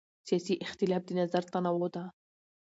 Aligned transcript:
سیاسي 0.27 0.53
اختلاف 0.65 1.01
د 1.05 1.09
نظر 1.19 1.43
تنوع 1.53 1.87
ده 1.95 2.03